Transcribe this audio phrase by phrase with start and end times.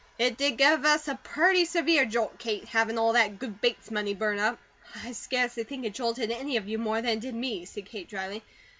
[0.17, 4.15] It did give us a purty severe jolt, Kate, havin' all that good Bates money
[4.15, 4.57] burn up."
[5.03, 8.09] "I scarcely think it jolted any of you more than it did me," said Kate
[8.09, 8.41] dryly.